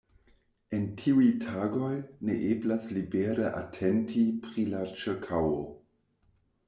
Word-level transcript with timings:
En 0.75 0.85
tiuj 1.01 1.25
tagoj, 1.43 1.91
ne 2.29 2.37
eblas 2.53 2.87
libere 2.99 3.53
atenti 3.61 4.25
pri 4.47 4.65
la 4.75 4.85
ĉirkaŭo. 5.03 5.61